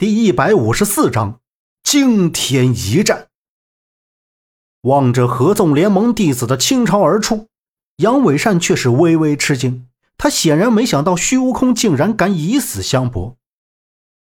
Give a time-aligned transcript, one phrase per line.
[0.00, 1.42] 第一百五十四章
[1.82, 3.28] 惊天一战。
[4.80, 7.48] 望着合纵联盟弟子的倾巢而出，
[7.96, 9.90] 杨伟善却是微微吃惊。
[10.16, 13.36] 他显然没想到虚无空竟然敢以死相搏。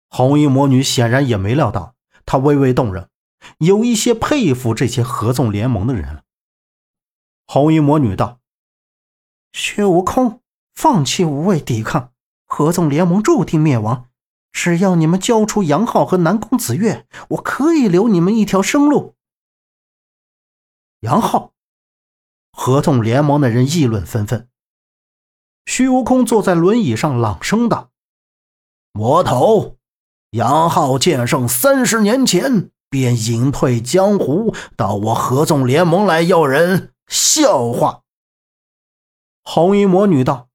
[0.09, 1.95] 红衣魔女显然也没料到，
[2.25, 3.07] 她微微动容，
[3.59, 6.23] 有一些佩服这些合纵联盟的人了。
[7.47, 8.41] 红衣魔女道
[9.53, 10.41] ：“虚无空，
[10.75, 12.13] 放弃无谓抵抗，
[12.47, 14.07] 合纵联盟注定灭亡。”
[14.53, 19.15] 只要你们交出杨浩和南宫子月，我可以留你们一条生路。
[21.01, 21.53] 杨浩，
[22.53, 24.49] 合纵联盟的人议论纷纷。
[25.67, 27.91] 虚无空坐在轮椅上，朗声道
[28.93, 29.77] ：“魔头，
[30.31, 38.03] 杨浩剑圣三十年前便隐退江湖，到我合纵联盟来要人，笑话。”
[39.45, 40.49] 红衣魔女道：“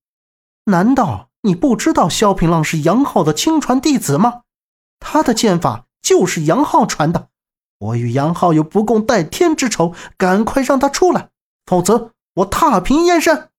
[0.65, 4.41] 难道？”你不知道萧平浪是杨浩的亲传弟子吗？
[4.99, 7.27] 他的剑法就是杨浩传的。
[7.79, 11.29] 我与杨浩有不共戴天之仇，赶快让他出来，
[11.65, 13.49] 否则我踏平燕山。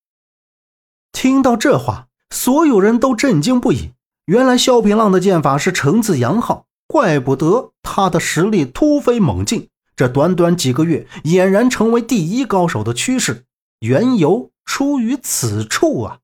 [1.13, 3.93] 听到这话，所有人都震惊不已。
[4.25, 13.45] 原来萧平浪的剑法是承自杨浩，怪不得他的实力突飞猛进，这短短几个月俨然成为第一高手的趋势，
[13.81, 16.21] 缘由出于此处啊！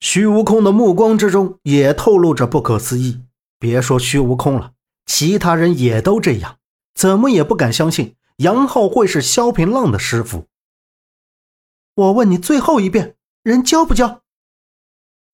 [0.00, 3.20] 虚无空的目光之中也透露着不可思议。
[3.58, 4.72] 别说虚无空了，
[5.06, 6.58] 其他人也都这样，
[6.94, 10.44] 怎么也不敢相信杨浩会是萧平浪的师傅。
[11.96, 14.20] 我问你最后一遍，人交不交？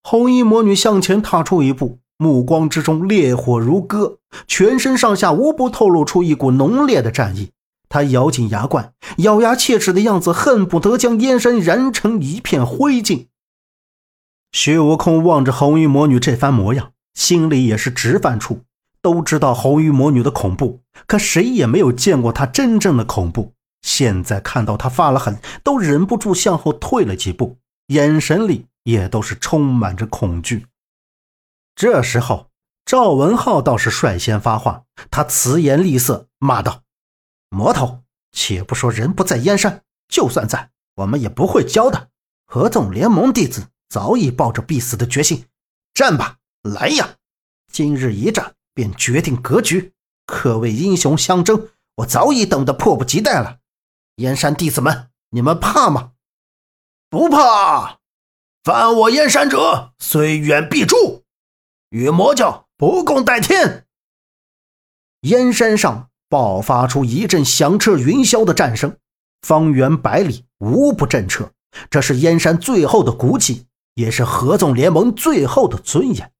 [0.02, 7.52] 红衣魔女向前踏出一步，目光之中烈火如歌，全身上下无不透露出一股浓烈的战意。
[7.90, 13.26] 她咬紧牙关，咬牙切齿的样子，恨不得将燕山燃成一片灰烬。
[14.54, 18.60] 薛悟空望着红衣魔女这番模样，心里也是直犯怵。
[19.02, 23.52] 都知道红衣魔女的恐怖，可谁也没有见过她真正的恐怖。
[23.82, 30.66] 现在看到她发了狠，都忍不住向后退了几步，眼神里也都是充满着恐惧。
[31.74, 32.50] 这时候，
[32.86, 36.82] 赵文浩倒是率先发话，他慈颜厉色，骂道
[37.50, 42.10] ：“魔头，且不说人不在燕山，就算在，我们也不会教的。
[42.46, 45.44] 合纵联盟弟子。”早已抱着必死的决心，
[45.94, 47.14] 战吧，来呀！
[47.72, 49.92] 今日一战便决定格局，
[50.26, 51.68] 可谓英雄相争，
[51.98, 53.60] 我早已等得迫不及待了。
[54.16, 56.10] 燕山弟子们，你们怕吗？
[57.08, 58.00] 不怕，
[58.64, 61.22] 犯我燕山者，虽远必诛。
[61.90, 63.86] 与魔教不共戴天。
[65.20, 68.98] 燕山上爆发出一阵响彻云霄的战声，
[69.42, 71.52] 方圆百里无不震彻。
[71.88, 73.68] 这是燕山最后的骨气。
[73.94, 76.30] 也是合纵联盟最后的尊严。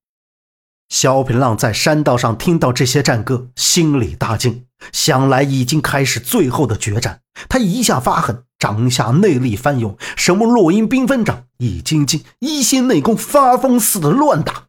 [0.88, 7.20] 萧平浪在山道上听到这些战歌，心里大惊，想来已经开始最后的决战。
[7.48, 14.66] 他一下发狠，掌下内力翻涌，什么落英缤纷掌、易筋经、一心内功，发疯似的乱打。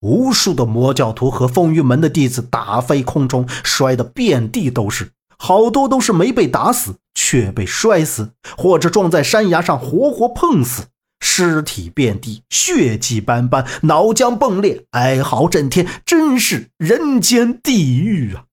[0.00, 10.84] 无数的魔教徒和风云门的弟子打飞空中，摔得遍地都是，好多都是没被打死，却被摔死，或者撞在山崖上活活碰死。
[11.20, 18.44] 尸体遍地，血迹斑斑，脑浆迸裂，哀嚎震天，真是人间地狱啊！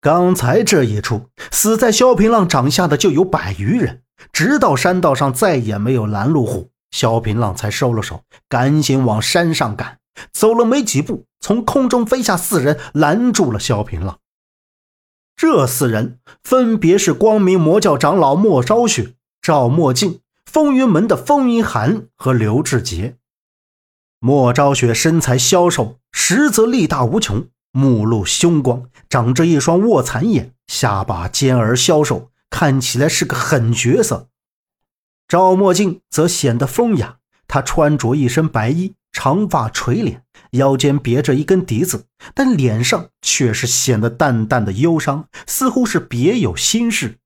[0.00, 4.02] 刚才这一出，死在萧平浪掌下的就有百余人。
[4.32, 9.98] 直到山道上再也没有拦路虎，萧平浪才收了手，赶紧往山上赶。
[10.32, 14.18] 走了没几步，从空中飞下四人，拦住了萧平浪。
[15.36, 20.20] 这四人分别是光明魔教长老莫昭雪、赵墨镜。
[20.50, 23.16] 风云门的风云寒和刘志杰，
[24.18, 34.28] 莫昭雪身材消瘦，实则力大无穷，目露凶光，长着一双卧蚕眼，下巴尖而消瘦，看起来是个狠角色。
[35.28, 40.22] 赵墨镜则显得风雅，他穿着一身白衣，长发垂脸，
[40.52, 47.18] 腰间别着一根笛子，但脸上却是显得淡淡的忧伤，似乎是别有心事。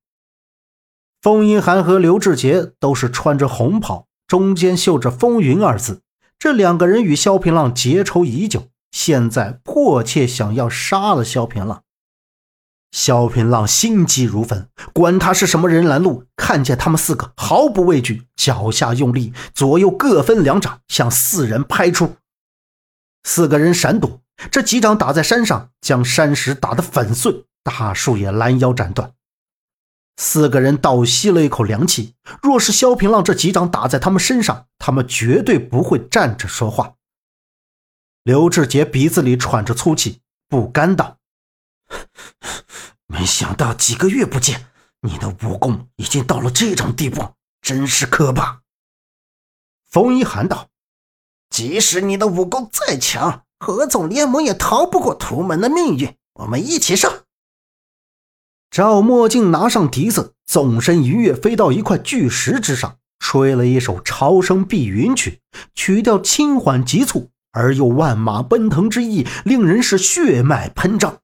[1.23, 6.01] 风云寒和刘志杰都是穿着红袍，中间绣着“风云”二字。
[6.37, 11.85] 这两个人与萧平浪结仇已久，现在迫切想要杀了萧平浪。
[12.91, 22.17] 萧平浪心急如焚，管他是什么人拦路，看见他们四个毫不畏惧，脚下用力，左右各分两掌向四人拍出。
[23.23, 24.21] 四个人闪躲，
[24.51, 29.13] 这几掌打在山上，将山石打得粉碎，大树也拦腰斩断。
[30.23, 32.15] 四个人倒吸了一口凉气。
[32.41, 36.95] 若是萧平浪这几掌打在他们身上，他们绝对不会站着说话。
[38.23, 41.19] 刘志杰鼻子里喘着粗气，不甘道
[43.09, 44.67] ：“没想到几个月不见，
[45.01, 48.63] 你的武功已经到了这种地步，真是可怕。”
[49.91, 50.69] 风一寒道
[51.51, 56.17] ：“即使你的武功再强，合纵联盟也逃不过屠门的命运。
[56.35, 57.13] 我们一起上。”
[58.73, 65.41] 赵墨镜拿上笛子，纵身一跃，飞到一块巨石之上，吹了一首《超生碧云曲》，
[65.75, 71.19] 曲调轻缓急促，而又万马奔腾之意，令人是血脉喷张。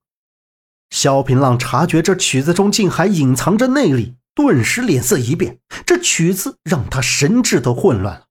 [0.90, 5.58] 萧平浪察觉这曲子中竟还隐藏着内力，顿时脸色一变。
[5.86, 8.24] 这曲子让他神智都混乱了，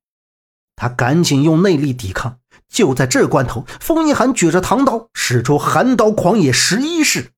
[0.75, 2.37] 他赶紧用内力抵抗。
[2.69, 7.31] 就在这关头，风一寒举着唐刀，使出寒刀狂野十一式。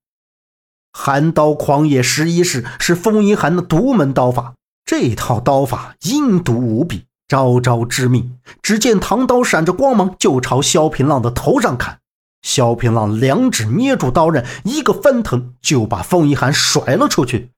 [0.91, 4.56] 寒刀狂野十一式是风一寒的独门刀法，
[4.86, 8.38] 这套刀法阴毒无比，招招致命。
[8.62, 12.00] 只见唐刀闪着光芒，就朝萧平浪的头上砍。
[12.41, 17.51] 萧平浪两指捏住刀刃，一个翻腾就把风一寒甩了出去。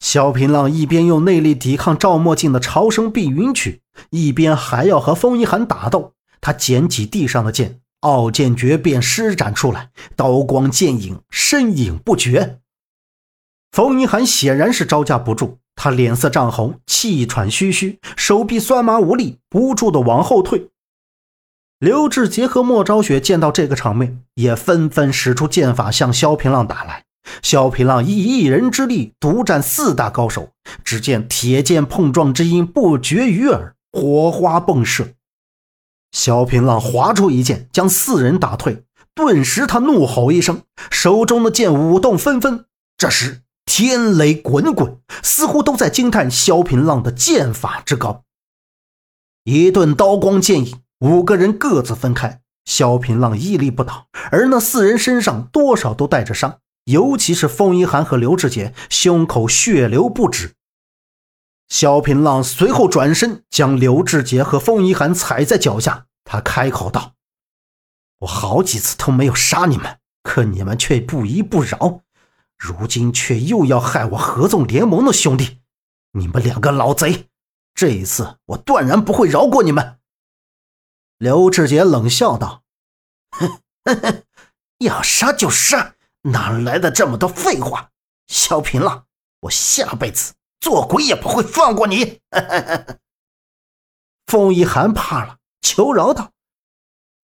[0.00, 6.14] 萧平浪一边用内力抵抗赵墨镜的超生碧云曲，一边还要和风一寒打斗。
[6.40, 7.80] 他捡起地上的剑。
[8.00, 12.58] 傲剑诀便施展出来，刀光剑影，身影不绝。
[13.72, 20.68] 冯一寒显然是招架不住，他脸色涨红，气喘吁吁，手臂酸麻无力，不住的往后退。
[21.78, 27.04] 刘志杰和莫昭雪见到这个场面，也纷纷使出剑法向萧平浪打来。
[27.42, 30.50] 萧平浪以一人之力独占四大高手，
[30.82, 35.08] 只见铁剑碰撞之音不绝于耳，火花迸射。
[36.12, 38.84] 萧平浪划出一剑，将四人打退。
[39.14, 42.64] 顿时，他怒吼一声，手中的剑舞动纷纷。
[42.96, 48.24] 这时，天雷滚滚，似乎都在惊叹萧平浪的剑法之高。
[49.44, 52.40] 一顿刀光剑影，五个人各自分开。
[52.66, 60.52] 萧平浪屹立不倒，而那四人身上多少都带着伤，尤其是风一寒和刘志杰，胸口血流不止。
[61.70, 66.08] 萧平浪随后转身，将刘志杰和风一寒踩在脚下。
[66.24, 67.14] 他开口道
[68.18, 72.02] ：“我好几次都没有杀你们，可你们却不依不饶，
[72.58, 75.60] 如今却又要害我合纵联盟的兄弟。
[76.12, 77.28] 你们两个老贼，
[77.72, 80.00] 这一次我断然不会饶过你们。”
[81.18, 82.64] 刘志杰冷笑道
[83.30, 84.22] ：“哼哼哼，
[84.78, 87.90] 要杀就杀，哪来的这么多废话？
[88.26, 89.06] 萧平浪，
[89.42, 92.20] 我下辈子……”做鬼也不会放过你！
[94.26, 96.30] 风一寒怕了，求饶道：“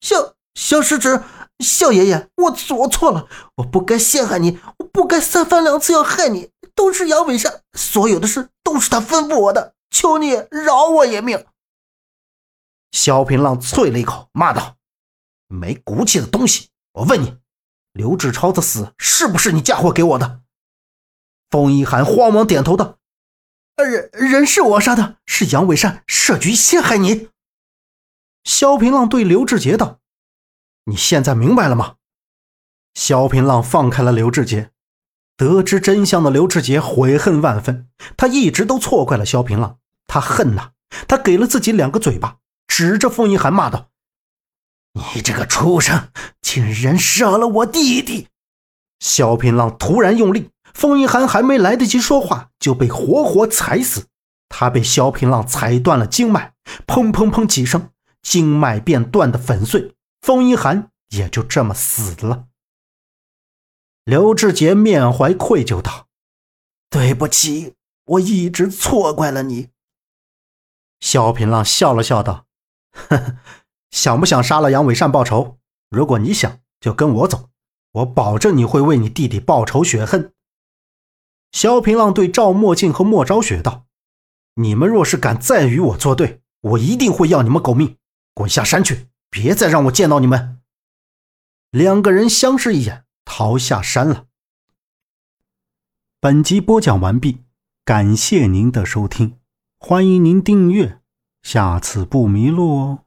[0.01, 1.23] 小小师侄，
[1.61, 11.47] 小爷爷，我我错了，我不该陷害你，我不该三番两次要害你，都是杨伟山，所有的事都是他吩咐我的，求你饶我一命。”
[12.91, 14.77] 萧平浪啐了一口，骂道
[15.47, 16.71] ：“没骨气的东西！
[16.93, 17.37] 我问你，
[17.93, 20.41] 刘志超的死是不是你嫁祸给我的？”
[21.51, 22.99] 风一寒慌忙点头道。
[23.85, 27.29] 人人是我杀的，是杨伟善设局陷害你。
[28.45, 30.01] 萧平浪对刘志杰道
[30.87, 31.97] ：“你现在明白了吗？”
[32.95, 34.71] 萧平浪放开了刘志杰，
[35.37, 40.73] 得知真相的刘志杰悔恨万分，他一直都错怪了萧平浪，他恨呐，
[41.07, 43.91] 他给了自己两个嘴巴，指着风一寒骂道
[45.15, 46.09] ：“你这个畜生，
[46.41, 48.29] 竟然杀了我弟弟！”
[49.01, 50.51] 萧平浪突然用力。
[50.77, 54.09] 风一寒还没来得及说话，就被活活踩死。
[54.51, 56.53] 他被萧平浪踩断了经脉，
[56.87, 57.89] 砰砰砰几声，
[58.21, 59.95] 经脉便断得粉碎。
[60.21, 62.45] 风一寒也就这么死了。
[64.05, 66.09] 刘志杰面怀愧疚道
[66.91, 67.73] ：“对不起，
[68.05, 69.71] 我一直错怪了你。”
[71.01, 72.45] 萧平浪笑了笑道
[72.93, 73.37] ：“呵呵，
[73.91, 75.57] 想不想杀了杨伟善报仇？
[75.89, 77.49] 如果你想，就跟我走，
[77.93, 80.33] 我保证你会为你弟弟报仇雪恨。”
[81.53, 83.87] 萧平浪对赵墨镜和莫昭雪道
[84.57, 87.97] ：“你们若是敢再与我作对，我一定会要你们狗命！
[88.35, 90.61] 滚下山去，别再让我见到你们！”
[91.71, 94.27] 两个人相视一眼，逃下山了。
[96.21, 97.45] 本集播讲完毕，
[97.85, 99.39] 感谢您的收听，
[99.79, 101.01] 欢迎您订阅，
[101.43, 103.06] 下次不迷路哦。